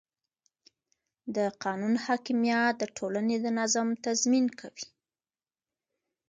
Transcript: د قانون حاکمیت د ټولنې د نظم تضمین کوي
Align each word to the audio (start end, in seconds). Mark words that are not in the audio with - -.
د 1.35 1.37
قانون 1.63 1.93
حاکمیت 2.05 2.73
د 2.77 2.83
ټولنې 2.97 3.37
د 3.41 3.45
نظم 3.59 3.87
تضمین 4.05 4.45
کوي 4.59 4.85